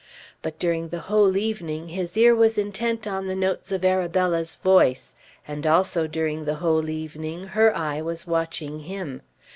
[0.41, 5.13] But during the whole evening his ear was intent on the notes of Arabella's voice;
[5.47, 9.21] and also, during the whole evening, her eye was watching him.